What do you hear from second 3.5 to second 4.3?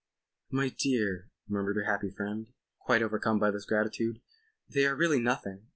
this gratitude.